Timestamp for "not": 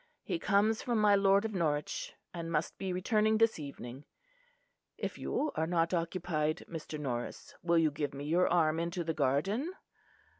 5.67-5.93